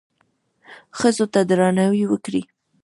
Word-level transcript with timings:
ښځو 0.97 1.25
ته 1.33 1.39
درناوی 1.49 2.03
وکړئ 2.07 2.41